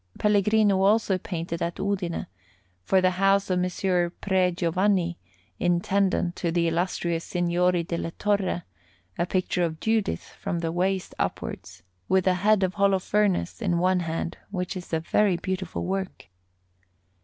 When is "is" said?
14.75-14.91